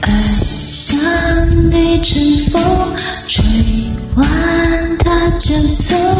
[0.00, 0.10] 爱
[0.70, 0.98] 像
[1.72, 2.62] 一阵风
[3.26, 3.44] 吹
[4.14, 6.17] 完它就走。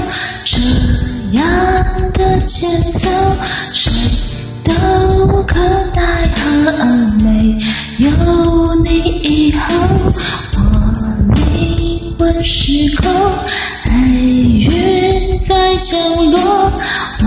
[12.38, 13.10] 灵魂失控，
[13.84, 15.98] 黑云在降
[16.30, 16.38] 落。
[17.20, 17.26] 我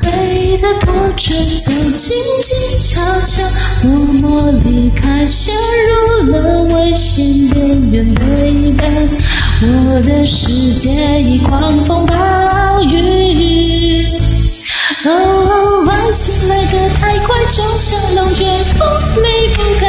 [0.00, 2.14] 背的拖着走，静
[2.44, 3.42] 静悄悄，
[3.82, 5.52] 默默离开，陷
[5.88, 8.14] 入了危险边缘。
[8.14, 8.80] Baby，
[9.62, 10.88] 我的世界
[11.22, 12.14] 已狂风暴
[12.84, 14.06] 雨。
[15.04, 15.10] 哦，
[15.90, 18.86] 爱情来得太快，就像龙卷风，
[19.22, 19.86] 离不开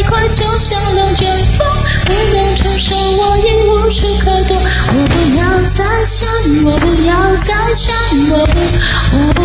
[0.00, 1.66] 太快，就像龙卷风，
[2.06, 4.56] 不能承受，我已无处可躲。
[4.56, 6.26] 我不要再想，
[6.64, 7.94] 我不要再想，
[8.30, 8.58] 我不，
[9.12, 9.40] 我不，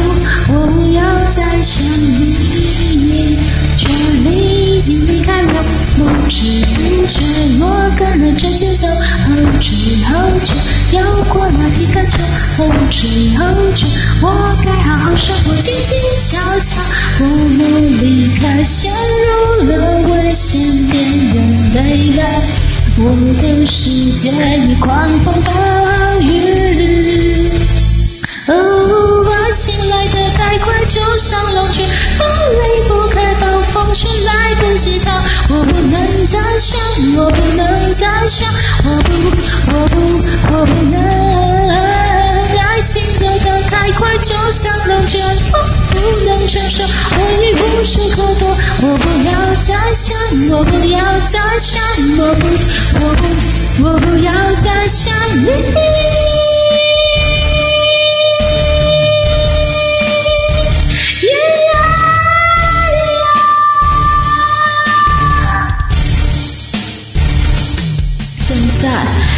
[0.53, 1.02] 我不要
[1.33, 3.38] 再想你。
[3.78, 5.64] 距离已经离开我，
[5.98, 6.39] 不知
[6.76, 7.20] 不觉
[7.59, 10.53] 我跟了这节奏，后知后觉
[10.98, 12.17] 又过了一个秋，
[12.58, 13.86] 后知后觉
[14.22, 16.81] 我该好好生活，静静悄悄，
[17.20, 18.89] 默默离开，陷
[24.16, 25.52] 的世界已狂风暴
[26.21, 27.52] 雨。
[28.47, 28.53] 哦，
[29.30, 31.85] 爱情来得太快，就像龙卷
[32.17, 35.11] 风，离不开暴风圈，来不及逃。
[35.49, 36.80] 我不能再想，
[37.17, 38.47] 我不能再想，
[38.86, 39.11] 我不，
[39.71, 39.95] 我不，
[40.53, 40.95] 我不能。
[42.58, 45.20] 爱情走得太快，就像龙卷
[45.52, 45.59] 风，
[45.89, 46.83] 不能承受，
[47.17, 48.47] 我已无处可躲。
[48.82, 49.32] 我不要
[49.64, 50.15] 再想，
[50.52, 51.82] 我不要再想，
[52.17, 52.47] 我不，
[52.99, 53.21] 我不，
[53.83, 54.31] 我不要
[54.61, 55.13] 再想
[55.43, 56.24] 你。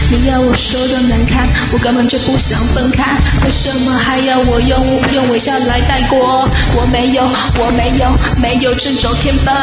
[0.10, 6.48] 你要我说的难堪，我根本就不想分开，为什么还要我用用微笑来带过？
[6.76, 7.24] 我没有，
[7.60, 8.10] 我没有，
[8.42, 9.54] 没有这种天分，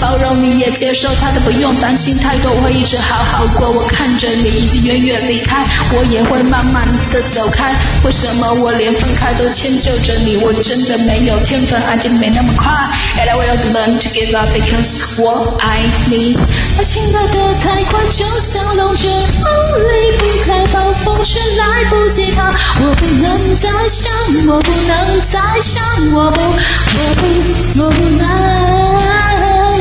[0.00, 3.70] 包容你也接受他的，不用担心太多，我会一直好好过。
[3.70, 7.74] 我看着你已经远远离开，我也会慢慢的走开。
[8.04, 10.36] 为什么我连分开都迁就着你？
[10.36, 12.70] 我真的没有天分，爱情没那么快。
[13.16, 15.80] And I will learn to give up because 我爱
[16.10, 16.36] 你。
[16.78, 19.44] 爱情来得太快，就像龙卷风。
[19.74, 22.42] 离不开暴风圈，来不及逃。
[22.80, 24.12] 我不能再想，
[24.46, 25.82] 我不能再想，
[26.14, 28.24] 我不，我不，我不能。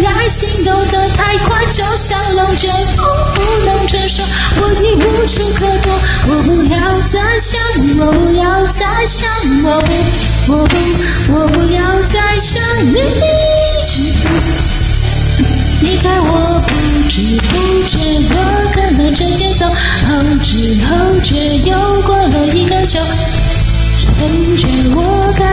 [0.06, 3.06] 爱情走得太快，就像龙卷风，
[3.36, 4.24] 不能承受，
[4.58, 5.92] 我已无处可躲。
[6.28, 6.78] 我不要
[7.10, 7.60] 再想，
[8.00, 9.30] 我不要再想，
[9.64, 10.76] 我不，我不，
[11.34, 12.96] 我不要再想你。
[15.82, 16.72] 离开我，不
[17.10, 17.16] 知
[17.50, 17.92] 不觉
[18.30, 18.36] 我
[19.16, 23.00] 这节奏，后知后觉又过了一个秋，
[24.20, 25.53] 感觉我该